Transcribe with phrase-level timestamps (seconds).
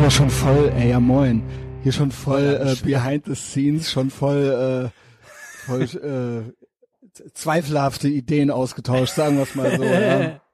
[0.00, 1.42] hier schon voll, ey, ja moin.
[1.82, 5.82] Hier schon voll äh, behind the scenes, schon voll, äh, voll
[6.54, 9.84] äh, zweifelhafte Ideen ausgetauscht, sagen wir es mal so.
[9.84, 10.40] ja.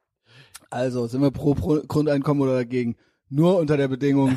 [0.68, 2.96] Also, sind wir pro, pro Grundeinkommen oder dagegen?
[3.29, 4.36] Nur unter der Bedingung,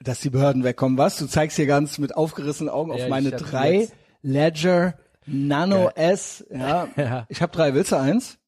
[0.00, 0.96] dass die Behörden wegkommen.
[0.98, 1.18] Was?
[1.18, 3.88] Du zeigst hier ganz mit aufgerissenen Augen auf Ja, meine ich hab drei
[4.22, 4.94] Ledger
[5.26, 6.46] Nano S.
[6.48, 7.26] Ja, Ja.
[7.28, 7.74] ich habe drei.
[7.74, 8.38] Willst du eins?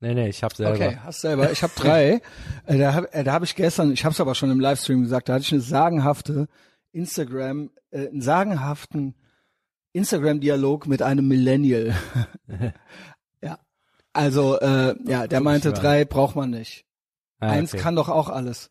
[0.00, 0.74] Nee, nee, ich hab selber.
[0.74, 1.50] Okay, hast selber.
[1.50, 2.20] Ich habe drei.
[2.66, 5.02] äh, da habe äh, da hab ich gestern, ich habe es aber schon im Livestream
[5.02, 6.48] gesagt, da hatte ich eine sagenhafte
[6.92, 9.14] Instagram, äh, einen sagenhaften
[9.92, 11.96] Instagram-Dialog mit einem Millennial.
[13.42, 13.58] ja,
[14.12, 16.84] also äh, ja, der meinte, drei braucht man nicht.
[17.40, 17.82] Ah, Eins okay.
[17.82, 18.70] kann doch auch alles.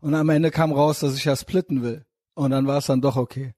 [0.00, 2.04] Und am Ende kam raus, dass ich ja splitten will.
[2.34, 3.54] Und dann war es dann doch okay.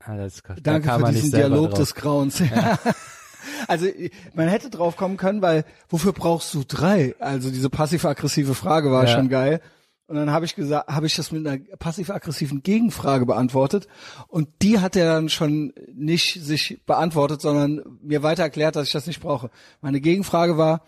[0.00, 1.78] Ah, das, da Danke kam für diesen Dialog drauf.
[1.78, 2.42] des Grauens.
[3.68, 3.86] also
[4.34, 7.14] man hätte drauf kommen können, weil wofür brauchst du drei?
[7.18, 9.14] Also diese passiv-aggressive Frage war Ja.
[9.14, 9.60] schon geil.
[10.06, 13.86] Und dann habe ich gesagt, habe ich das mit einer passiv-aggressiven Gegenfrage beantwortet.
[14.26, 18.92] Und die hat er dann schon nicht sich beantwortet, sondern mir weiter erklärt, dass ich
[18.92, 19.50] das nicht brauche.
[19.80, 20.82] Meine Gegenfrage war,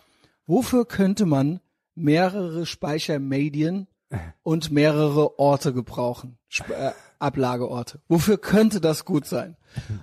[0.47, 1.61] wofür könnte man
[1.95, 3.87] mehrere Speichermedien
[4.43, 6.37] und mehrere Orte gebrauchen?
[6.51, 6.91] Sp äh,
[7.23, 8.01] Ablageorte.
[8.09, 9.57] Wofür könnte das gut sein?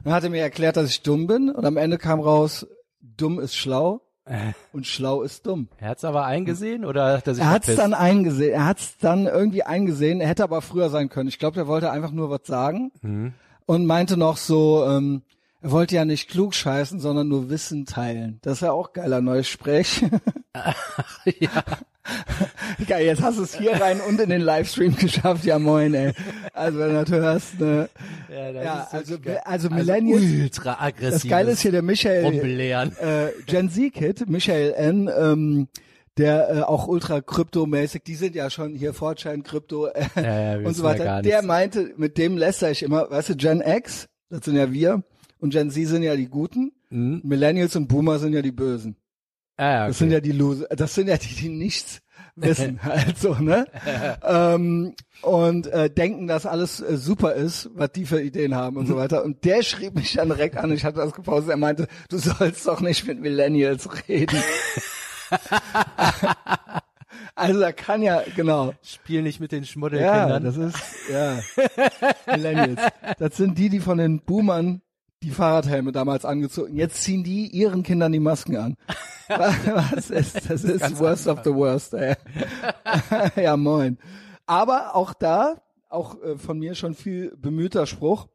[0.04, 2.66] Dann hat er mir erklärt, dass ich dumm bin und am Ende kam raus,
[3.02, 4.02] dumm ist schlau
[4.74, 5.68] und schlau ist dumm.
[5.78, 7.80] Er hat's aber eingesehen oder hat er sich Er hat es verpisst?
[7.84, 11.30] dann eingesehen, er hat es dann irgendwie eingesehen, er hätte aber früher sein können.
[11.30, 13.34] Ich glaube, der wollte einfach nur was sagen Mhm.
[13.66, 15.22] und meinte noch so, ähm,
[15.62, 18.40] er wollte ja nicht klug scheißen, sondern nur Wissen teilen.
[18.42, 20.04] Das ist ja auch geiler neues Sprech.
[21.40, 21.50] ja.
[22.88, 25.46] Geil, jetzt hast du es hier rein und in den Livestream geschafft.
[25.46, 26.14] Ja moin, ey.
[26.54, 27.90] Also wenn du das hörst, ne.
[28.34, 29.42] Ja, das Ja, ist also, geil.
[29.46, 31.22] also Millennials, ultra aggressiv.
[31.22, 35.68] das Geile ist hier der Michael, äh, Gen Z-Kid, Michael N., ähm,
[36.18, 40.68] der äh, auch ultra kryptomäßig, die sind ja schon hier Fortschein, Krypto äh, Ja, ja,
[40.68, 41.22] und so weiter.
[41.22, 45.04] der meinte, mit dem lästere ich immer, weißt du, Gen X, das sind ja wir,
[45.40, 47.22] und Gen Z sind ja die Guten, Mhm.
[47.24, 48.96] Millennials und Boomer sind ja die Bösen.
[49.58, 49.88] Ah, ja, okay.
[49.90, 52.02] Das sind ja die Loser, das sind ja die, die nichts
[52.36, 53.66] wissen, also, ne?
[54.24, 58.88] ähm, und äh, denken, dass alles äh, super ist, was die für Ideen haben und
[58.88, 59.24] so weiter.
[59.24, 62.68] Und der schrieb mich dann direkt an, ich hatte das gepostet, er meinte, du sollst
[62.68, 64.42] doch nicht mit Millennials reden.
[67.36, 68.74] also da kann ja, genau.
[68.84, 70.44] Spiel nicht mit den Ja, Schmuddelkindern.
[70.44, 70.78] das ist,
[71.12, 71.40] ja.
[72.36, 72.82] Millennials.
[73.18, 74.82] Das sind die, die von den Boomern
[75.24, 76.76] die Fahrradhelme damals angezogen.
[76.76, 78.76] Jetzt ziehen die ihren Kindern die Masken an.
[79.28, 82.16] Was ist, das ist worst of the worst, ey.
[83.36, 83.98] ja, moin.
[84.46, 88.28] Aber auch da, auch äh, von mir schon viel bemühter Spruch.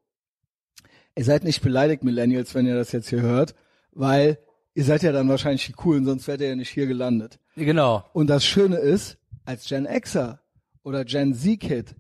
[1.17, 3.55] Ihr seid nicht beleidigt, Millennials, wenn ihr das jetzt hier hört,
[3.93, 4.39] weil
[4.75, 7.39] ihr seid ja dann wahrscheinlich die Coolen, sonst wärt ihr ja nicht hier gelandet.
[7.57, 8.05] genau.
[8.13, 10.41] Und das Schöne ist, als Gen Xer
[10.83, 11.95] oder Gen Z-Kid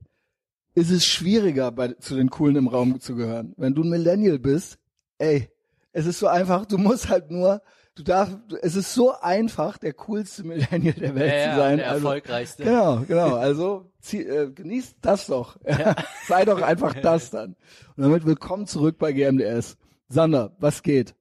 [0.75, 3.55] ist es schwieriger, bei, zu den Coolen im Raum zu gehören.
[3.57, 4.79] Wenn du ein Millennial bist,
[5.19, 5.49] ey,
[5.93, 7.63] es ist so einfach, du musst halt nur,
[7.95, 11.77] du darfst, es ist so einfach, der coolste Millennial der Welt Ja, ja, zu sein.
[11.79, 12.65] der also, erfolgreichste.
[12.65, 13.37] Genau, genau.
[13.37, 15.59] Also zieh, äh, genießt das doch.
[16.27, 17.55] Sei doch einfach das dann.
[17.97, 19.77] Und damit willkommen zurück bei GMDS.
[20.09, 21.15] Sander, was geht?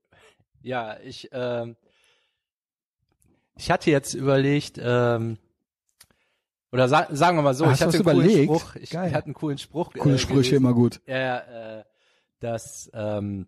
[0.63, 1.75] Ja, ich, ähm,
[3.55, 5.37] ich hatte jetzt überlegt, ähm,
[6.73, 8.43] oder sa sagen wir mal so, Ah, ich hatte einen coolen überlegt?
[8.55, 9.13] Spruch, ich Geil.
[9.13, 9.93] hatte einen coolen Spruch.
[9.93, 10.55] Coole äh, Sprüche gelesen.
[10.57, 10.99] immer gut.
[11.07, 11.37] Ja,
[11.79, 11.83] äh,
[12.41, 13.47] dass ähm,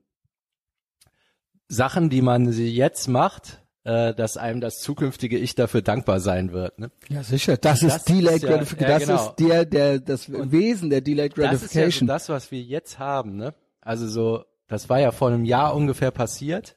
[1.67, 6.51] Sachen, die man sie jetzt macht, äh, dass einem das zukünftige Ich dafür dankbar sein
[6.51, 6.77] wird.
[6.79, 6.91] Ne?
[7.09, 7.57] Ja, sicher.
[7.57, 8.89] Das, Das ist Delayed ja- Gratification.
[8.89, 9.29] ja, das genau.
[9.29, 12.07] ist der, der, das Wesen der Delayed Das ist ja so Gratification.
[12.07, 13.35] das, was wir jetzt haben.
[13.35, 13.53] Ne?
[13.81, 16.75] Also so, das war ja vor einem Jahr ungefähr passiert.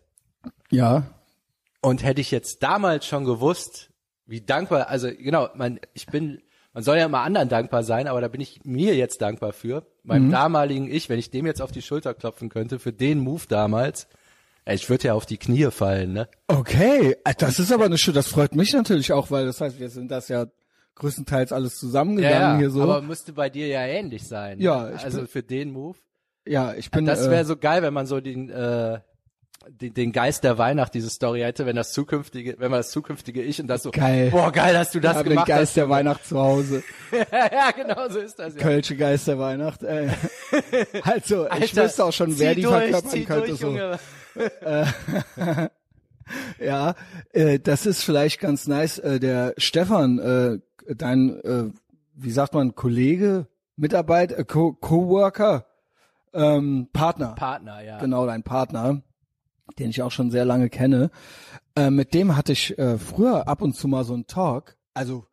[0.70, 1.04] ja.
[1.80, 3.90] Und hätte ich jetzt damals schon gewusst,
[4.28, 6.40] wie dankbar, also genau, man, ich bin,
[6.72, 9.84] man soll ja immer anderen dankbar sein, aber da bin ich mir jetzt dankbar für,
[10.04, 10.32] meinem Mhm.
[10.32, 14.06] damaligen Ich, wenn ich dem jetzt auf die Schulter klopfen könnte, für den Move damals,
[14.64, 16.28] ey, ich würde ja auf die Knie fallen, ne?
[16.46, 19.80] Okay, äh, das ist aber eine schöne, das freut mich natürlich auch, weil das heißt,
[19.80, 20.46] wir sind das ja
[20.96, 22.82] größtenteils alles zusammengegangen hier so.
[22.82, 24.60] aber müsste bei dir ja ähnlich sein.
[24.60, 24.94] Ja, ne?
[24.96, 25.96] ich also bin- für den Move.
[26.46, 27.04] ja, ich bin.
[27.06, 28.98] Das äh, wäre so geil, wenn man so den, äh,
[29.68, 33.42] den, den Geist der Weihnacht, diese Story hätte, wenn das zukünftige, wenn man das zukünftige
[33.42, 34.30] Ich und das so, Geil.
[34.30, 35.76] boah, geil, dass du das den gemacht Geist hast.
[35.76, 36.82] der Weihnacht zu Hause.
[37.32, 38.60] ja, genau so ist das ja.
[38.60, 39.82] Kölsche Geist der Weihnacht.
[39.82, 40.08] Äh.
[41.02, 43.46] Also, ich Alter, wüsste auch schon, wer die durch, verkörpern könnte.
[43.48, 43.76] durch, so.
[46.60, 46.94] Ja,
[47.32, 48.98] äh, das ist vielleicht ganz nice.
[48.98, 50.58] Äh, der Stefan, äh,
[50.94, 51.70] dein, äh,
[52.14, 55.66] wie sagt man, Kollege, Mitarbeiter, äh, Co Coworker,
[56.34, 57.34] ähm, Partner.
[57.34, 57.98] Partner, ja.
[57.98, 59.02] genau dein Partner,
[59.78, 61.10] den ich auch schon sehr lange kenne.
[61.76, 64.76] Äh, mit dem hatte ich äh, früher ab und zu mal so einen Talk.
[64.94, 65.26] Also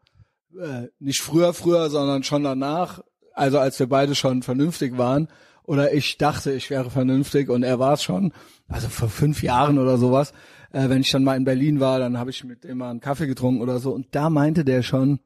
[0.59, 3.01] äh, nicht früher, früher, sondern schon danach,
[3.33, 5.27] Also als wir beide schon vernünftig waren
[5.63, 8.33] oder ich dachte, ich wäre vernünftig und er war es schon.
[8.67, 10.33] Also vor fünf Jahren oder sowas.
[10.71, 12.99] Äh, wenn ich dann mal in Berlin war, dann habe ich mit dem mal einen
[12.99, 13.91] Kaffee getrunken oder so.
[13.91, 15.19] Und da meinte der schon,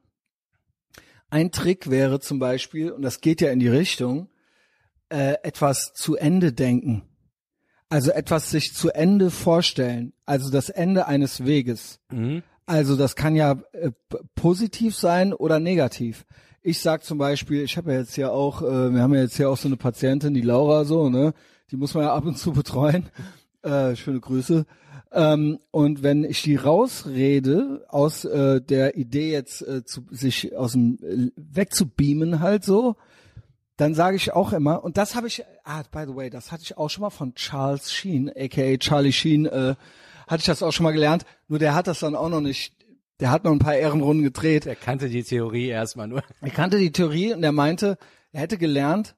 [1.28, 4.28] ein Trick wäre zum Beispiel, und das geht ja in die Richtung,
[5.10, 7.02] äh, etwas zu Ende denken.
[7.90, 10.14] Also etwas sich zu Ende vorstellen.
[10.24, 12.00] Also das Ende eines Weges.
[12.64, 13.90] Also das kann ja äh,
[14.36, 16.24] positiv sein oder negativ.
[16.62, 19.36] Ich sag zum Beispiel, ich habe ja jetzt ja auch, äh, wir haben ja jetzt
[19.36, 21.34] hier auch so eine Patientin, die Laura so, ne?
[21.72, 23.08] Die muss man ja ab und zu betreuen.
[23.62, 24.66] Äh, schöne Grüße.
[25.12, 30.72] Ähm, und wenn ich die rausrede aus äh, der Idee jetzt äh, zu, sich aus
[30.72, 32.94] dem äh, wegzubeamen halt so,
[33.80, 36.62] dann sage ich auch immer, und das habe ich, ah, by the way, das hatte
[36.62, 39.74] ich auch schon mal von Charles Sheen, aka Charlie Sheen, äh,
[40.26, 42.74] hatte ich das auch schon mal gelernt, nur der hat das dann auch noch nicht,
[43.20, 44.64] der hat noch ein paar Ehrenrunden gedreht.
[44.66, 46.22] Der kannte die Theorie erstmal nur.
[46.40, 47.98] Er kannte die Theorie und er meinte,
[48.32, 49.16] er hätte gelernt,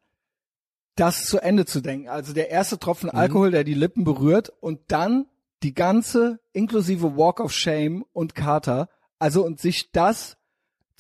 [0.96, 2.08] das zu Ende zu denken.
[2.08, 5.26] Also der erste Tropfen Alkohol, der die Lippen berührt und dann
[5.62, 8.88] die ganze, inklusive Walk of Shame und Kater,
[9.18, 10.36] also und sich das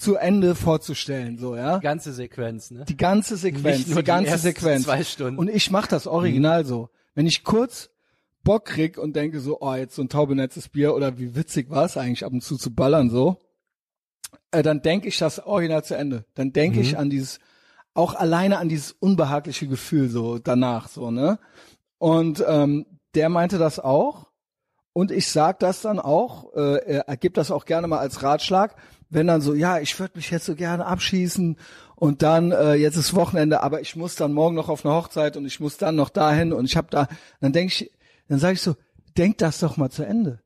[0.02, 1.78] zu Ende vorzustellen, so, ja.
[1.78, 2.84] Die ganze Sequenz, ne?
[2.86, 4.84] Die ganze Sequenz, Nicht nur die die ganze Sequenz.
[4.84, 5.34] zwei Stunden.
[5.34, 5.38] Mhm.
[5.38, 6.90] Und ich mach das original so.
[7.14, 7.90] Wenn ich kurz
[8.44, 11.84] Bock krieg und denke so, oh, jetzt so ein taubenetzes Bier oder wie witzig war
[11.84, 13.38] es eigentlich ab und zu zu ballern so,
[14.50, 16.24] äh, dann denke ich das original zu Ende.
[16.34, 16.82] Dann denke Mhm.
[16.82, 17.38] ich an dieses,
[17.94, 21.38] auch alleine an dieses unbehagliche Gefühl so danach so, ne?
[21.98, 24.26] Und ähm, der meinte das auch.
[24.94, 28.74] Und ich sag das dann auch, äh, er gibt das auch gerne mal als Ratschlag,
[29.12, 31.56] wenn dann so, ja, ich würde mich jetzt so gerne abschießen
[31.96, 35.36] und dann äh, jetzt ist Wochenende, aber ich muss dann morgen noch auf eine Hochzeit
[35.36, 37.08] und ich muss dann noch dahin und ich habe da,
[37.40, 37.92] dann denke ich,
[38.28, 38.74] dann sage ich so,
[39.16, 40.40] denk das doch mal zu Ende.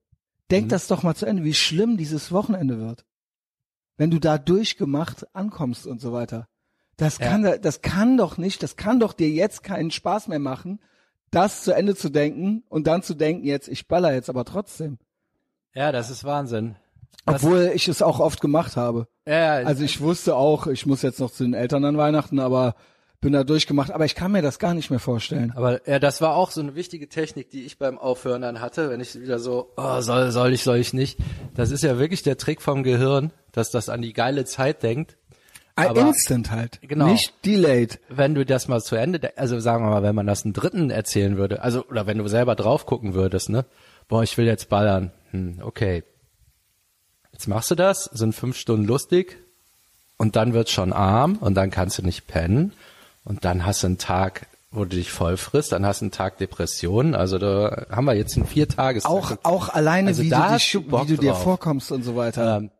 [0.51, 3.05] Denk das doch mal zu Ende, wie schlimm dieses Wochenende wird.
[3.97, 6.49] Wenn du da durchgemacht ankommst und so weiter.
[6.97, 7.29] Das Ja.
[7.29, 10.81] kann, das kann doch nicht, das kann doch dir jetzt keinen Spaß mehr machen,
[11.31, 14.99] das zu Ende zu denken und dann zu denken, jetzt, ich baller jetzt aber trotzdem.
[15.75, 16.77] Ja, das ist Wahnsinn.
[17.25, 19.08] Obwohl ich es auch oft gemacht habe.
[19.26, 22.76] ja, Also ich wusste auch, ich muss jetzt noch zu den Eltern an Weihnachten, aber
[23.20, 23.91] bin da durchgemacht.
[23.91, 25.53] Aber ich kann mir das gar nicht mehr vorstellen.
[25.56, 28.91] Aber ja, das war auch so eine wichtige Technik, die ich beim Aufhören dann hatte,
[28.91, 31.19] wenn ich wieder so, oh, soll, soll ich, soll ich nicht.
[31.55, 35.17] Das ist ja wirklich der Trick vom Gehirn, dass das an die geile Zeit denkt.
[35.75, 36.79] Ein Aber- Instant halt.
[36.82, 37.06] Genau.
[37.06, 37.99] Nicht delayed.
[38.09, 40.55] Wenn du das mal zu Ende, de- also sagen wir mal, wenn man das einen
[40.55, 43.67] Dritten erzählen würde, also oder wenn du selber drauf gucken würdest, ne,
[44.09, 46.05] boah, ich will jetzt ballern, hm, okay,
[47.37, 49.37] jetzt machst du das, sind fünf Stunden lustig
[50.17, 52.73] und dann wird's schon arm und dann kannst du nicht pennen
[53.25, 56.12] und dann hast du einen Tag, wo du dich voll frisst, dann hast du einen
[56.12, 60.31] Tag Depression, also da haben wir jetzt einen vier Tages Auch, auch alleine, Also wie,
[60.31, 61.43] du, dich, wie du dir drauf.
[61.43, 62.56] vorkommst und so weiter.
[62.56, 62.71] Ähm,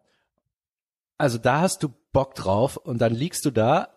[1.19, 3.89] also da hast du Bock drauf und dann liegst du da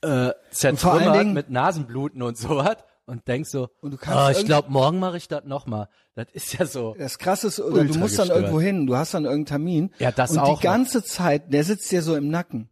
[0.00, 2.78] äh, zertrümmert mit Nasenbluten und sowas
[3.08, 5.88] und denkst so, Und du kannst oh, ich glaube, morgen mache ich das nochmal.
[6.14, 6.94] Das ist ja so.
[6.98, 8.44] Das krasse ist, oder du musst dann gestört.
[8.44, 9.90] irgendwo hin, du hast dann irgendeinen Termin.
[9.98, 12.68] Ja, das Und auch die ganze Zeit, der sitzt dir so im Nacken.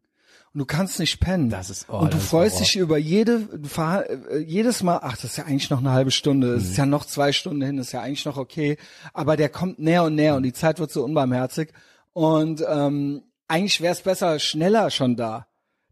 [0.55, 1.51] Und du kannst nicht pennen.
[1.51, 5.01] Das ist- oh, Und du das freust dich über jede, du fahr, äh, jedes Mal,
[5.03, 6.71] ach, das ist ja eigentlich noch eine halbe Stunde, es Mhm.
[6.71, 8.79] ist ja noch zwei Stunden hin, ist ja eigentlich noch okay.
[9.13, 11.73] Aber der kommt näher und näher und die Zeit wird so unbarmherzig.
[12.15, 15.47] Und ähm, eigentlich wäre es besser, schneller schon da,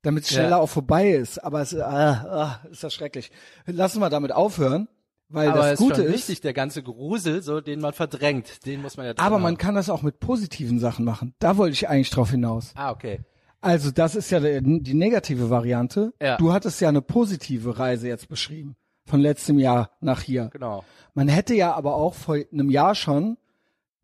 [0.05, 0.59] damit es schneller Ja.
[0.59, 1.39] auch vorbei ist.
[1.43, 3.33] Aber es ah, ah, ist das schrecklich.
[3.67, 4.89] Lassen wir damit aufhören,
[5.29, 8.83] weil Aber das ist Gute ist, wichtig, der ganze Grusel, so den man verdrängt, den
[8.83, 9.43] muss man ja aber haben.
[9.43, 11.35] man kann das auch mit positiven Sachen machen.
[11.39, 12.73] Da wollte ich eigentlich drauf hinaus.
[12.77, 13.21] Ah, okay.
[13.61, 16.13] Also das ist ja die negative Variante.
[16.21, 16.37] Ja.
[16.37, 18.77] Du hattest ja eine positive Reise jetzt beschrieben.
[19.07, 20.51] Von letztem Jahr nach hier.
[20.53, 20.85] Genau.
[21.15, 23.39] Man hätte ja aber auch vor einem Jahr schon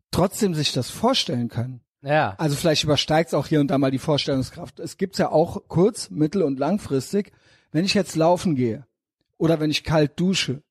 [0.09, 1.81] trotzdem sich das vorstellen können.
[2.01, 2.35] Ja.
[2.37, 4.79] Also vielleicht übersteigt es auch hier und da mal die Vorstellungskraft.
[4.79, 7.31] Es gibt's ja auch kurz-, mittel- und langfristig,
[7.71, 8.85] wenn ich jetzt laufen gehe
[9.37, 10.63] oder wenn ich kalt dusche.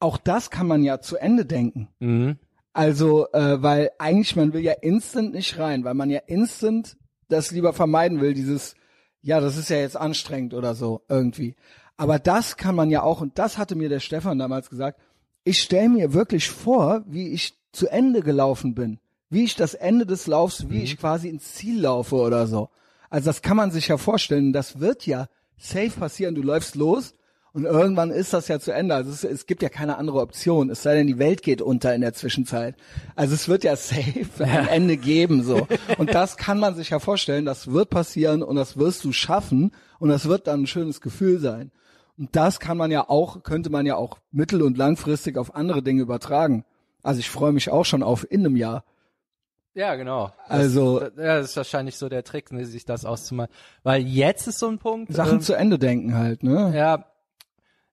[0.00, 1.88] Auch das kann man ja zu Ende denken.
[2.00, 2.38] Mhm.
[2.72, 6.96] Also, äh, weil eigentlich man will ja instant nicht rein, weil man ja instant
[7.28, 8.74] das lieber vermeiden will, dieses,
[9.22, 11.56] ja, das ist ja jetzt anstrengend oder so irgendwie.
[11.96, 15.00] Aber das kann man ja auch, und das hatte mir der Stefan damals gesagt,
[15.44, 18.98] ich stelle mir wirklich vor, wie ich zu Ende gelaufen bin,
[19.30, 22.68] wie ich das Ende des Laufs, wie ich quasi ins Ziel laufe oder so.
[23.08, 27.14] Also das kann man sich ja vorstellen, das wird ja safe passieren, du läufst los
[27.52, 28.94] und irgendwann ist das ja zu Ende.
[28.94, 31.94] Also es, es gibt ja keine andere Option, es sei denn, die Welt geht unter
[31.94, 32.76] in der Zwischenzeit.
[33.16, 35.66] Also es wird ja safe ein Ende geben, so.
[35.98, 39.72] Und das kann man sich ja vorstellen, das wird passieren und das wirst du schaffen
[39.98, 41.72] und das wird dann ein schönes Gefühl sein.
[42.16, 45.82] Und das kann man ja auch, könnte man ja auch mittel- und langfristig auf andere
[45.82, 46.64] Dinge übertragen.
[47.02, 48.84] Also ich freue mich auch schon auf in einem Jahr.
[49.74, 50.32] Ja, genau.
[50.48, 53.50] Das, Also- ja, das ist wahrscheinlich so der Trick, ne, sich das auszumalen.
[53.82, 55.12] Weil jetzt ist so ein Punkt.
[55.12, 56.72] Sachen ähm, zu Ende denken halt, ne?
[56.76, 57.06] Ja,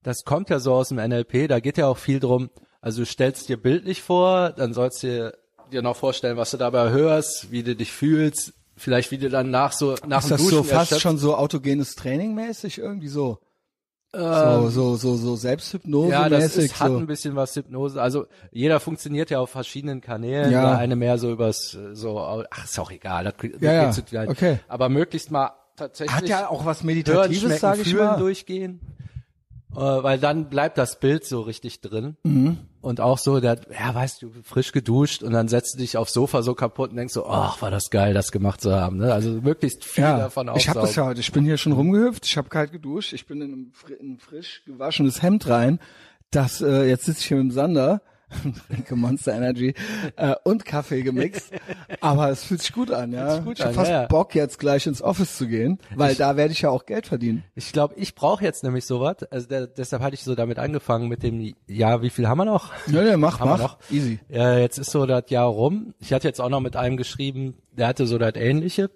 [0.03, 2.49] das kommt ja so aus dem NLP, da geht ja auch viel drum,
[2.81, 5.33] also du stellst dir bildlich vor, dann sollst du
[5.71, 9.51] dir noch vorstellen, was du dabei hörst, wie du dich fühlst, vielleicht wie du dann
[9.51, 12.77] nach so nach Ist dem das Duschen so fast erschöpft- schon so autogenes Training mäßig
[12.77, 13.39] irgendwie so?
[14.17, 16.97] So, so, so, so Selbsthypnose Ähm, ja, das ist, hat so.
[16.97, 18.01] ein bisschen was Hypnose.
[18.01, 20.51] Also jeder funktioniert ja auf verschiedenen Kanälen.
[20.51, 20.61] Ja.
[20.61, 22.19] Der eine mehr so übers so.
[22.19, 23.23] Ach, ist auch egal.
[23.25, 24.29] Das, das Ja, ja.
[24.29, 24.59] Okay.
[24.67, 26.15] Aber möglichst mal tatsächlich.
[26.15, 28.17] Hat ja auch was Meditatives, sage ich mal.
[28.17, 28.81] durchgehen.
[29.77, 32.17] Äh, weil dann bleibt das Bild so richtig drin.
[32.23, 32.57] Mhm.
[32.81, 36.13] Und auch so, der, ja, weißt du, frisch geduscht und dann setzt du dich aufs
[36.13, 38.97] Sofa so kaputt und denkst so, ach, war das geil, das gemacht zu haben.
[38.97, 39.13] Ne?
[39.13, 41.09] Also möglichst viel Ja, davon ich habe das ja aufsaugen.
[41.09, 41.19] heute.
[41.19, 44.19] Ich bin hier schon rumgehüpft, ich habe kalt geduscht, ich bin in ein, in ein
[44.19, 45.79] frisch gewaschenes Hemd rein.
[46.31, 48.01] Das äh, jetzt sitze ich hier mit dem Sander,
[48.67, 49.73] trinke Monster Energy
[50.15, 51.51] äh, und Kaffee gemixt.
[52.01, 53.39] Aber es fühlt sich gut an, ja.
[53.39, 54.07] gut ich habe fast ja, ja.
[54.07, 57.43] Bock jetzt gleich ins Office zu gehen, weil da werde ich ja auch Geld verdienen.
[57.55, 59.23] Ich glaube, ich brauche jetzt nämlich sowas.
[59.31, 62.45] Also der, deshalb hatte ich so damit angefangen mit dem, ja, wie viel haben wir
[62.45, 62.73] noch?
[62.87, 63.59] Ja, ja, mach, Haben mach.
[63.59, 63.77] noch.
[63.89, 64.19] Easy.
[64.29, 65.93] Ja, jetzt ist so das Jahr rum.
[65.99, 68.89] Ich hatte jetzt auch noch mit einem geschrieben, der hatte so das Ähnliche.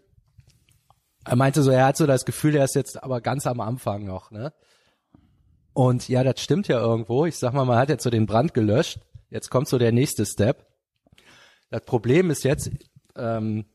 [1.23, 4.05] Er meinte so, er hat so das Gefühl, er ist jetzt aber ganz am Anfang
[4.05, 4.51] noch, ne?
[5.73, 7.25] Und ja, das stimmt ja irgendwo.
[7.25, 8.99] Ich sag mal, man hat jetzt so den Brand gelöscht.
[9.31, 10.67] Jetzt kommt so der nächste Step.
[11.71, 12.69] Das Problem ist jetzt,
[13.15, 13.65] ähm,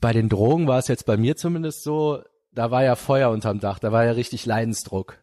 [0.00, 2.22] bei den Drogen war es jetzt bei mir zumindest so,
[2.52, 5.18] da war ja Feuer unterm Dach, da war ja richtig Leidensdruck.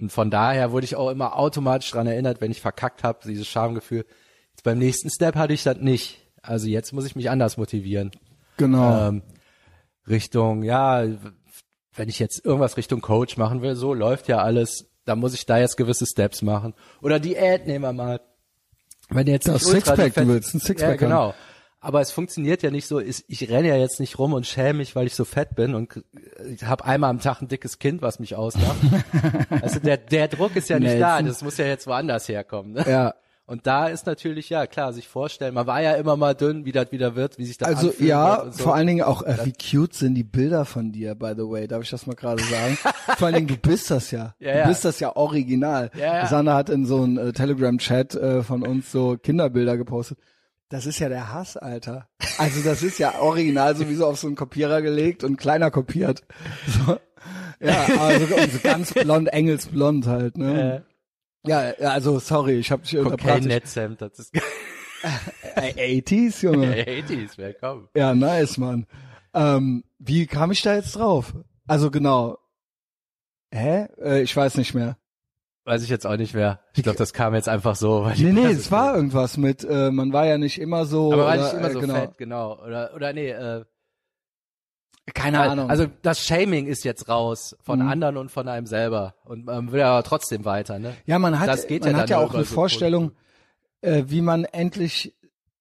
[0.00, 3.46] Und von daher wurde ich auch immer automatisch dran erinnert, wenn ich verkackt habe, dieses
[3.46, 4.04] Schamgefühl.
[4.50, 6.20] Jetzt beim nächsten Step hatte ich das nicht.
[6.42, 8.10] Also jetzt muss ich mich anders motivieren.
[8.56, 9.08] Genau.
[9.08, 9.22] Ähm,
[10.08, 11.04] Richtung, ja,
[11.94, 15.46] wenn ich jetzt irgendwas Richtung Coach machen will, so läuft ja alles, da muss ich
[15.46, 16.74] da jetzt gewisse Steps machen.
[17.00, 18.20] Oder Diät nehmen wir mal.
[19.08, 20.98] Wenn du jetzt Das Sixpack, du willst ein Sixpack Ja, haben.
[20.98, 21.34] genau.
[21.80, 24.78] Aber es funktioniert ja nicht so, ist- ich renne ja jetzt nicht rum und schäme
[24.78, 26.02] mich, weil ich so fett bin und
[26.52, 28.76] ich habe einmal am Tag ein dickes Kind, was mich auslacht.
[29.62, 31.26] also der, der Druck ist ja nicht da, Nelson.
[31.28, 32.72] das muss ja jetzt woanders herkommen.
[32.72, 32.84] Ne?
[32.88, 33.14] ja.
[33.48, 36.72] Und da ist natürlich, ja klar, sich vorstellen, man war ja immer mal dünn, wie
[36.72, 38.64] das wieder wird, wie sich das Also anfühlen ja, so.
[38.64, 41.68] vor allen Dingen auch, äh, wie cute sind die Bilder von dir, by the way,
[41.68, 42.76] darf ich das mal gerade sagen?
[43.16, 44.34] vor allen Dingen, du bist das ja.
[44.40, 44.66] Ja, du ja.
[44.66, 45.92] bist das ja original.
[45.94, 46.26] Ja, ja.
[46.26, 50.18] Sanna hat in so einem äh, Telegram-Chat äh, von uns so Kinderbilder gepostet.
[50.68, 52.08] Das ist ja der Hass, Alter.
[52.38, 56.22] Also das ist ja original sowieso auf so einen Kopierer gelegt und kleiner kopiert.
[56.66, 56.98] So.
[57.60, 60.74] Ja, also so ganz blond, engelsblond halt, ne?
[60.74, 60.95] Ja,
[61.46, 61.60] ja,
[61.90, 63.44] also sorry, ich habe dich unterbrochen.
[63.44, 64.34] Netzhemd, das ist
[65.54, 66.84] Äh, 80s, Junge.
[66.84, 67.88] 80s, willkommen.
[67.94, 68.86] Ja, nice, Mann.
[69.34, 71.34] Ähm, wie kam ich da jetzt drauf?
[71.66, 72.38] Also genau.
[73.52, 73.86] Hä?
[74.02, 74.96] Äh, ich weiß nicht mehr.
[75.64, 76.60] Weiß ich jetzt auch nicht mehr.
[76.74, 78.04] Ich glaube, das kam jetzt einfach so.
[78.04, 81.12] Weil Nee, nee, es war irgendwas mit, äh, man war ja nicht immer so.
[81.12, 81.94] Aber war oder, nicht immer äh, so genau.
[81.94, 82.62] fett, genau.
[82.62, 83.64] Oder, oder nee, äh,
[85.14, 85.70] Keine Ahnung.
[85.70, 87.88] Also das Shaming ist jetzt raus von Mhm.
[87.88, 89.14] anderen und von einem selber.
[89.24, 90.96] Und man will ja trotzdem weiter, ne?
[91.06, 93.12] ja, man hat, das geht man ja hat ja auch eine so Vorstellung,
[93.82, 95.14] äh, wie man endlich,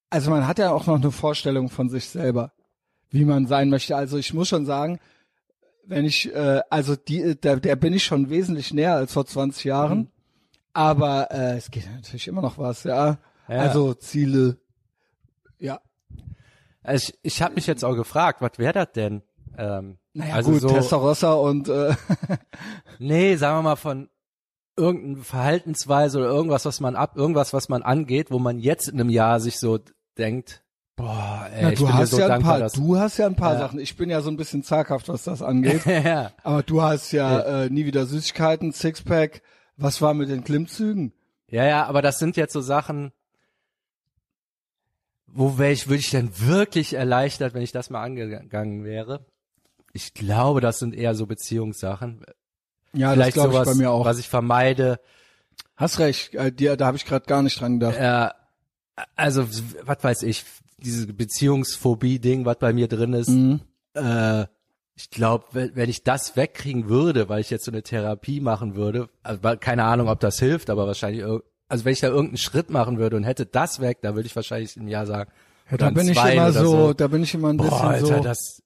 [0.09, 2.53] also man hat ja auch noch eine Vorstellung von sich selber,
[3.11, 3.95] wie man sein möchte.
[3.95, 4.99] Also ich muss schon sagen,
[5.85, 9.63] wenn ich, äh, also die, der, der bin ich schon wesentlich näher als vor 20
[9.65, 9.97] Jahren.
[9.97, 10.07] Mhm.
[10.73, 13.19] Aber äh, es geht natürlich immer noch was, ja.
[13.47, 13.57] Ja.
[13.59, 14.57] Also Ziele,
[15.59, 15.79] ja.
[16.81, 19.21] Also ich, ich habe mich jetzt auch gefragt, was wäre das denn?
[19.57, 21.93] Ähm, Naja also gut, so, Testarossa und äh,
[22.99, 24.09] nee, sagen wir mal von
[24.77, 28.99] irgendeine Verhaltensweise oder irgendwas, was man ab, irgendwas, was man angeht, wo man jetzt in
[28.99, 29.79] einem Jahr sich so
[30.17, 30.63] denkt,
[30.97, 33.17] boah, ey, na, ich du bin hast so ja ein dankbar, paar, dass du hast
[33.17, 33.59] ja ein paar Ja.
[33.59, 33.79] Sachen.
[33.79, 35.85] Ich bin ja so ein bisschen zaghaft, was das angeht.
[35.85, 36.31] ja.
[36.43, 39.41] Aber du hast ja äh, nie wieder Süßigkeiten, Sixpack.
[39.77, 41.13] Was war mit den Klimmzügen?
[41.49, 43.11] Ja, ja, aber das sind jetzt so Sachen,
[45.27, 49.25] wo wäre ich, würde ich denn wirklich erleichtert, wenn ich das mal angegangen wäre?
[49.95, 52.25] Ich glaube, das sind eher so Beziehungssachen.
[52.91, 54.03] Ja, Vielleicht das glaube ich bei mir auch.
[54.03, 54.99] was ich vermeide.
[55.77, 57.95] Hast recht, äh, dir, da habe ich gerade gar nicht dran gedacht.
[57.97, 59.47] Äh, also,
[59.85, 60.43] was weiß ich,
[60.77, 63.29] diese Beziehungsphobie-Ding, was bei mir drin ist.
[63.29, 63.61] Mhm.
[63.93, 64.45] Äh,
[64.97, 68.75] ich glaube, wenn, wenn ich das wegkriegen würde, weil ich jetzt so eine Therapie machen
[68.75, 72.69] würde, also keine Ahnung, ob das hilft, aber wahrscheinlich, also wenn ich da irgendeinen Schritt
[72.69, 75.31] machen würde und hätte das weg, dann würde ich wahrscheinlich im Jahr sagen,
[75.71, 77.83] Ja, da in bin ich immer oder so, da bin ich immer ein bisschen Boah,
[77.89, 78.19] Alter, so.
[78.23, 78.61] das,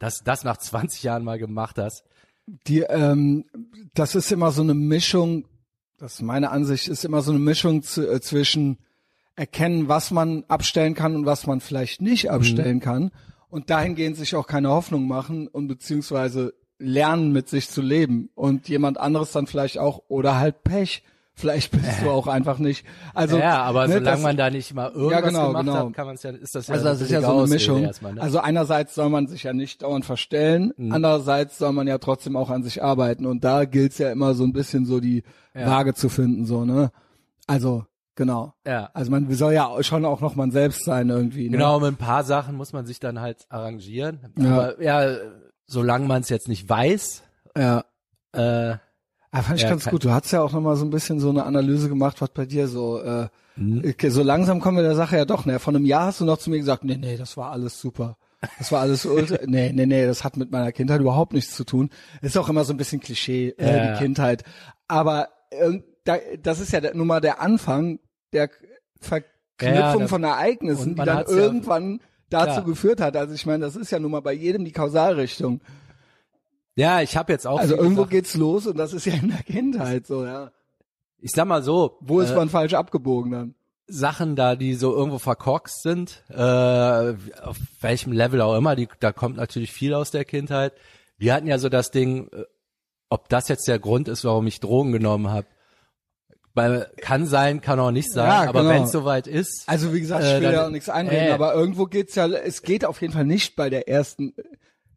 [0.00, 2.04] das, das nach 20 Jahren mal gemacht hast.
[2.66, 3.44] die, ähm,
[3.94, 5.46] das ist immer so eine Mischung,
[5.98, 8.78] das ist meine Ansicht, ist immer so eine Mischung zu, äh, zwischen
[9.36, 13.12] erkennen, was man abstellen kann und was man vielleicht nicht abstellen kann
[13.48, 18.68] und dahingehend sich auch keine Hoffnung machen und beziehungsweise lernen mit sich zu leben und
[18.68, 21.02] jemand anderes dann vielleicht auch oder halt Pech
[21.40, 22.84] Vielleicht bist du auch einfach nicht.
[23.14, 25.86] Also ja, aber ne, solange das- man da nicht mal irgendwas Ja, genau, gemacht genau.
[25.88, 27.82] hat, kann man es ja, ist das ja Also das ist ja so eine Mischung.
[27.82, 28.20] Erstmal, ne?
[28.22, 30.92] Also einerseits soll man sich ja nicht dauernd verstellen, Mhm.
[30.92, 34.44] andererseits soll man ja trotzdem auch an sich arbeiten und da gilt's ja immer so
[34.44, 35.22] ein bisschen so die
[35.54, 35.66] Ja.
[35.66, 36.92] Waage zu finden, so ne.
[37.46, 38.52] Also genau.
[38.66, 38.90] ja.
[38.94, 41.44] Also man soll ja schon auch noch man selbst sein irgendwie.
[41.48, 41.56] Ne?
[41.56, 44.20] Genau, mit ein paar Sachen muss man sich dann halt arrangieren.
[44.38, 44.52] Ja.
[44.52, 45.16] Aber ja,
[45.66, 47.22] solange man es jetzt nicht weiß,
[47.56, 47.84] Ja.
[48.32, 48.76] äh,
[49.32, 50.04] Ah, fand ich ganz gut.
[50.04, 52.46] Du hast ja auch noch mal so ein bisschen so eine Analyse gemacht, was bei
[52.46, 53.00] dir so.
[53.02, 53.82] Äh, Mhm.
[53.86, 55.60] okay, so langsam kommen wir der Sache ja doch näher.
[55.60, 58.16] Vor einem Jahr hast du noch zu mir gesagt, nee, nee, das war alles super.
[58.58, 59.38] Das war alles ultra.
[59.46, 61.90] nee, nee, nee, das hat mit meiner Kindheit überhaupt nichts zu tun.
[62.22, 63.92] Ist auch immer so ein bisschen Klischee, äh, Ja.
[63.92, 64.44] die Kindheit.
[64.88, 67.98] Aber äh, da, das ist ja nun mal der Anfang
[68.32, 68.48] der
[69.00, 73.16] Verknüpfung Ja, von Ereignissen, die dann hat's ja- irgendwann dazu geführt hat.
[73.16, 75.60] Also ich meine, das ist ja nun mal bei jedem die Kausalrichtung.
[76.80, 79.28] Ja, ich habe jetzt auch Also irgendwo Sachen- geht's los und das ist ja in
[79.28, 80.50] der Kindheit so, ja.
[81.20, 83.54] ich sag mal so, Wo ist äh, man falsch abgebogen dann?
[83.86, 86.34] Sachen da, die so irgendwo verkorkst sind, äh,
[87.42, 90.72] auf welchem Level auch immer, die, da kommt natürlich viel aus der Kindheit.
[91.18, 92.44] Wir hatten ja so das Ding, äh,
[93.08, 95.46] ob das jetzt der Grund ist, warum ich Drogen genommen habe.
[96.54, 98.74] Weil kann sein, kann auch nicht sein, Ja, aber genau.
[98.74, 101.28] wenn es soweit ist, Also wie gesagt, Äh, ich will dann- ja auch nichts einreden,
[101.28, 101.32] äh.
[101.32, 104.34] aber irgendwo geht's ja, es geht auf jeden Fall nicht bei der ersten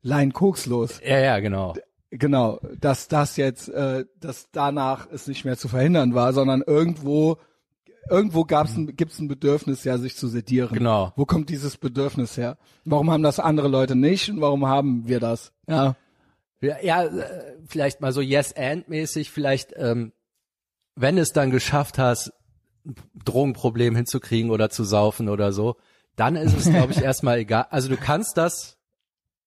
[0.04, 1.02] Line Koks los.
[1.04, 1.74] ja, ja, genau.
[2.16, 7.38] Genau, dass das jetzt, äh, dass danach es nicht mehr zu verhindern war, sondern irgendwo,
[8.08, 10.78] irgendwo gab's ein, gibt's ein Bedürfnis, ja, sich zu sedieren.
[10.78, 11.12] Genau.
[11.16, 12.60] Wo kommt dieses Bedürfnis her?
[12.86, 15.54] Warum haben das andere Leute nicht und warum haben wir das?
[15.68, 15.96] Ja.
[16.62, 20.14] Ja, ja äh, vielleicht mal so Yes-and-mäßig, vielleicht, ähm,
[20.96, 22.32] wenn es dann geschafft hast,
[22.86, 22.96] ein
[23.26, 25.78] Drogenproblem hinzukriegen oder zu saufen oder so,
[26.16, 27.66] dann ist es, glaube ich, erstmal egal.
[27.72, 28.78] Also du kannst das,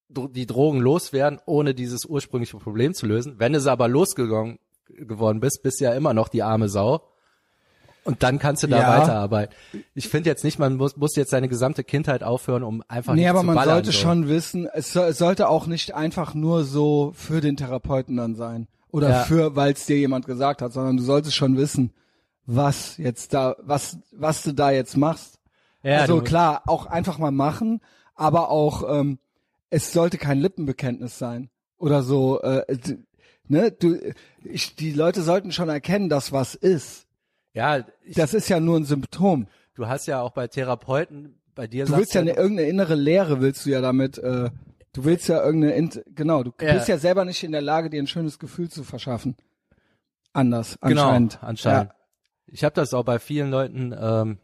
[0.09, 3.35] die Drogen loswerden, ohne dieses ursprüngliche Problem zu lösen.
[3.37, 4.59] Wenn es aber losgegangen
[4.89, 7.01] geworden bist, bist du ja immer noch die arme Sau.
[8.05, 8.99] Und dann kannst du da Ja.
[9.01, 9.53] weiterarbeiten.
[9.93, 13.21] Ich finde jetzt nicht, man muss, muss jetzt seine gesamte Kindheit aufhören, um einfach Nee,
[13.21, 13.75] nicht aber zu man ballern.
[13.75, 13.97] sollte so.
[13.97, 18.35] schon wissen, es, soll, es sollte auch nicht einfach nur so für den Therapeuten dann
[18.35, 18.69] sein.
[18.91, 19.23] Oder Ja.
[19.23, 21.91] für, weil es dir jemand gesagt hat, sondern du solltest schon wissen,
[22.45, 25.39] was jetzt da, was, was du da jetzt machst.
[25.83, 27.81] Ja, also du- klar, auch einfach mal machen,
[28.15, 29.19] aber auch, ähm,
[29.69, 31.49] es sollte kein Lippenbekenntnis sein.
[31.77, 32.63] Oder so, äh,
[33.47, 33.97] ne, du,
[34.43, 37.07] ich, die Leute sollten schon erkennen, dass was ist.
[37.53, 39.47] Ja, ich, Das ist ja nur ein Symptom.
[39.75, 43.41] du hast ja auch bei Therapeuten, bei dir Du willst ja eine, irgendeine innere Leere
[43.41, 44.49] willst du ja damit, äh,
[44.93, 46.73] du willst ja irgendeine, genau, du Ja.
[46.73, 49.35] bist ja selber nicht in der Lage, dir ein schönes Gefühl zu verschaffen.
[50.33, 51.39] Anders, Genau, anscheinend.
[51.43, 51.91] anscheinend.
[52.47, 54.37] Ich habe das auch bei vielen Leuten ähm,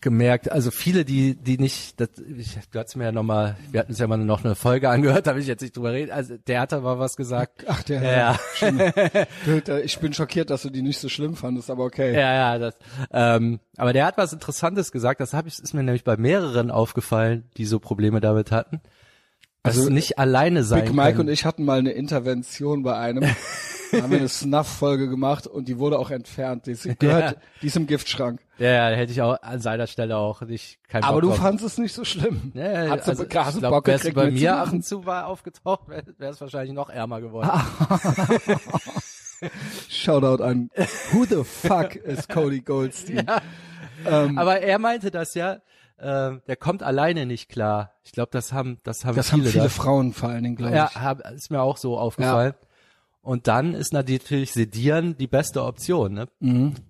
[0.00, 0.50] gemerkt.
[0.50, 3.90] Also viele, die die nicht, das, ich, du hast mir ja noch mal, wir hatten
[3.92, 6.10] uns ja mal noch eine Folge angehört, da will ich jetzt nicht drüber reden.
[6.12, 7.64] Also der hat da mal was gesagt.
[7.68, 8.38] Ach, der, Ja.
[9.64, 12.12] Da- ich bin schockiert, dass du die nicht so schlimm fandest, aber okay.
[12.14, 12.74] Ja, ja, das.
[13.12, 15.20] Ähm, aber der hat was Interessantes gesagt.
[15.20, 18.80] Das hab ich, ist mir nämlich bei mehreren aufgefallen, die so Probleme damit hatten.
[19.62, 21.28] Dass Also, nicht alleine sein Big Mike können.
[21.28, 23.24] und ich hatten mal eine Intervention bei einem.
[23.92, 26.66] haben wir eine Snuff-Folge gemacht und die wurde auch entfernt.
[26.66, 28.40] Die ist, gehört, die ist im Giftschrank.
[28.58, 31.64] Ja, ja, hätte ich auch an seiner Stelle auch nicht kein Aber Bock du fandst
[31.64, 32.52] es nicht so schlimm.
[32.54, 33.20] Ja, ja, also, hast
[33.54, 37.20] ich glaub, Bock gekriegt, bei mir und zu war aufgetaucht, wäre es wahrscheinlich noch ärmer
[37.20, 37.50] geworden.
[39.88, 40.70] Shoutout an
[41.12, 43.26] Who the fuck is Cody Goldstein?
[44.04, 45.60] Aber er meinte das ja,
[46.00, 47.92] äh, der kommt alleine nicht klar.
[48.04, 49.52] Ich glaube, das haben, das haben Das haben viele.
[49.52, 49.70] viele da.
[49.70, 50.96] Frauen vor allen Dingen, glaube ja, ich.
[50.96, 52.54] hab, ist mir auch so aufgefallen.
[53.22, 56.14] Und dann ist natürlich Sedieren die beste Option.
[56.14, 56.28] Ne?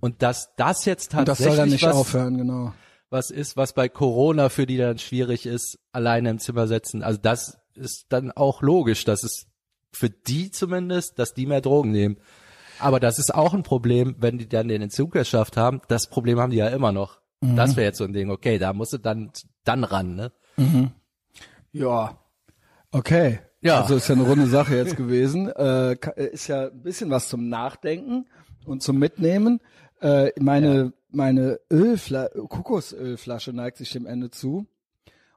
[0.01, 2.73] Und dass das jetzt Und das tatsächlich soll dann nicht was, aufhören, genau.
[3.11, 7.03] was ist, was bei Corona für die dann schwierig ist, alleine im Zimmer setzen.
[7.03, 9.47] Also das ist dann auch logisch, dass es
[9.93, 12.17] für die zumindest, dass die mehr Drogen nehmen.
[12.79, 15.83] Aber das ist auch ein Problem, wenn die dann den Entzug geschafft haben.
[15.89, 17.21] Das Problem haben die ja immer noch.
[17.41, 17.57] Mhm.
[17.57, 18.31] Das wäre jetzt so ein Ding.
[18.31, 19.33] Okay, da musst du dann
[19.65, 20.33] dann ran, ne?
[21.73, 22.19] Ja.
[22.93, 23.41] Okay.
[23.63, 23.81] Ja.
[23.83, 25.49] Also ist ja eine runde Sache jetzt gewesen.
[25.49, 28.27] Äh, ka- ist ja ein bisschen was zum Nachdenken
[28.65, 29.61] und zum Mitnehmen.
[30.01, 34.67] Äh, meine meine Ölfla Kokosölflasche neigt sich dem Ende zu.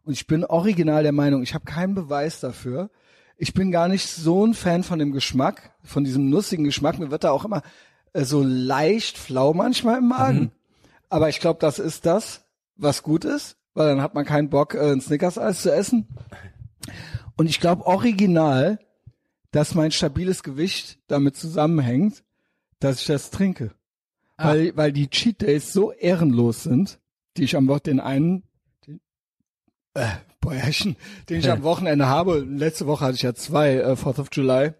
[0.05, 2.89] Und ich bin original der Meinung, ich habe keinen Beweis dafür.
[3.37, 6.99] Ich bin gar nicht so ein Fan von dem Geschmack, von diesem nussigen Geschmack.
[6.99, 7.61] Mir wird da auch immer
[8.13, 10.51] äh, so leicht flau manchmal im Magen.
[11.09, 12.45] Aber ich glaube, das ist das,
[12.77, 16.07] was gut ist, weil dann hat man keinen Bock, äh, ein Snickers-Eis zu essen.
[17.35, 18.79] Und ich glaube original,
[19.51, 22.23] dass mein stabiles Gewicht damit zusammenhängt,
[22.79, 23.71] dass ich das trinke.
[24.37, 24.49] Ah.
[24.49, 26.99] Weil, weil die Cheat Days so ehrenlos sind,
[27.37, 28.43] die ich am Wochenende, den einen,
[28.87, 28.99] den,
[29.93, 30.07] äh,
[30.41, 30.95] Bäuerchen,
[31.29, 32.39] den ich am Wochenende habe.
[32.39, 34.73] Letzte Woche hatte ich ja zwei, äh, Fourth of July.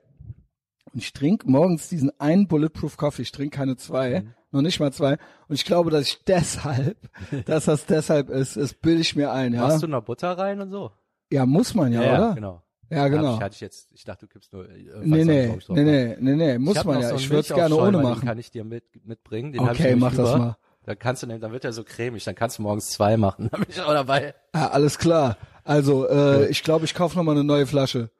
[0.91, 3.21] Und ich trinke morgens diesen einen Bulletproof Coffee.
[3.23, 4.33] Ich trinke keine zwei, Mhm.
[4.51, 5.13] noch nicht mal zwei.
[5.47, 6.97] Und ich glaube, dass ich deshalb,
[7.45, 9.61] dass das deshalb ist, das bilde ich mir ein, ja.
[9.61, 10.91] Machst du noch Butter rein und so?
[11.33, 12.33] Ja, muss man ja, oder?
[12.35, 12.63] genau.
[12.89, 13.35] Ja, genau.
[13.35, 14.69] Ich, hatte ich jetzt, ich dachte, du kippst nur.
[14.69, 15.75] Äh, Nee, nee, Weißwein drauf.
[15.77, 17.09] nee, nee, nee, nee, Ich muss man ja.
[17.09, 18.27] so ich würde es gerne ohne Den machen.
[18.27, 19.51] kann ich dir mit, mitbringen.
[19.51, 20.37] Den ich Okay, mach das über.
[20.37, 20.57] mal.
[20.85, 22.23] Dann kannst du nehmen, dann wird er so cremig.
[22.25, 23.47] Dann kannst du morgens zwei machen.
[23.51, 24.35] Dann bin ich auch dabei.
[24.53, 25.37] Ja, alles klar.
[25.63, 28.11] Also, äh, ich glaube, ich kaufe noch mal eine neue Flasche.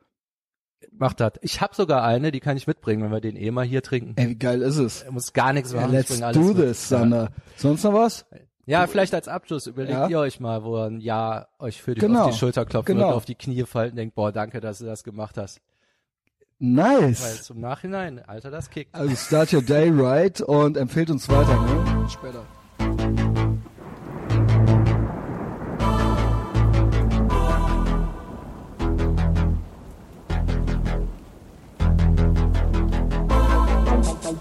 [0.91, 1.33] Mach das.
[1.41, 4.13] Ich habe sogar eine, die kann ich mitbringen, wenn wir den eh mal hier trinken.
[4.15, 5.03] Ey, wie geil ist es?
[5.03, 5.89] Er muss gar nichts Ja, machen.
[5.97, 6.57] ich let's do mit.
[6.57, 7.29] this, Sander.
[7.57, 8.25] Sonst noch was?
[8.65, 10.07] Ja, vielleicht als Abschluss überlegt Ja.
[10.07, 12.25] ihr euch mal, wo ihr ein Jahr euch für die, Genau.
[12.25, 13.09] auf die Schulter klopfen Genau.
[13.09, 15.59] und auf die Knie falten, denkt, boah, danke, dass du das gemacht hast.
[16.59, 17.43] Weil Nice.
[17.43, 18.95] zum Nachhinein, Alter, das kickt.
[18.95, 22.07] Also start your day right und empfehlt uns weiter, ne?
[22.09, 22.45] Später.